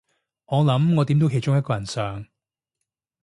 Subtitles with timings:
[0.47, 2.25] 我諗我點到其中一個人相